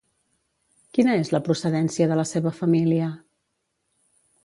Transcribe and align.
Quina 0.97 1.17
és 1.25 1.29
la 1.35 1.43
procedència 1.49 2.09
de 2.15 2.19
la 2.23 2.27
seva 2.33 2.57
família? 2.65 3.15